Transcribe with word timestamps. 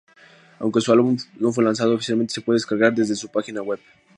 Aunque 0.57 0.81
su 0.81 0.91
álbum 0.91 1.15
no 1.37 1.51
fue 1.53 1.63
lanzado 1.63 1.93
oficialmente, 1.93 2.33
se 2.33 2.41
puede 2.41 2.55
descargar 2.55 2.91
desde 2.91 3.13
su 3.13 3.27
página 3.29 3.61
web. 3.61 3.79